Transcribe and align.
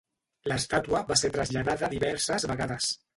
L'estàtua 0.51 1.01
va 1.11 1.17
ser 1.23 1.31
traslladada 1.35 1.91
diverses 1.93 2.49
vegades. 2.53 2.89